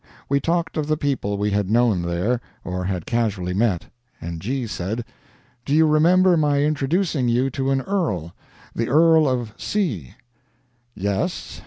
[0.27, 3.85] We talked of the people we had known there, or had casually met;
[4.19, 4.65] and G.
[4.65, 5.05] said:
[5.63, 8.33] "Do you remember my introducing you to an earl
[8.73, 10.15] the Earl of C.?"
[10.95, 11.59] "Yes.